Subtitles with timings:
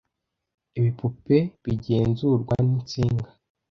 [0.77, 3.29] Ibipupe bigenzurwa ninsinga.